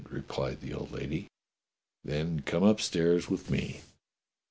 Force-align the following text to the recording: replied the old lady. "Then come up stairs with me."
replied 0.09 0.61
the 0.61 0.73
old 0.73 0.91
lady. 0.91 1.27
"Then 2.03 2.39
come 2.41 2.63
up 2.63 2.81
stairs 2.81 3.29
with 3.29 3.51
me." 3.51 3.81